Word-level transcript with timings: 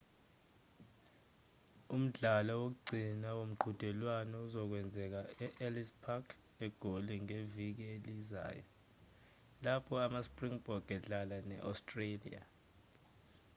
umdlalo 1.95 2.53
wokugcina 2.61 3.29
womqhudelwano 3.39 4.35
uzokwenzeka 4.45 5.19
e-ellis 5.45 5.89
park 6.03 6.25
egoli 6.65 7.13
ngeviki 7.25 7.83
elizayo 7.95 8.65
lapho 9.63 9.93
ama-springbok 10.05 10.85
edlala 10.97 11.37
ne-australia 11.49 12.41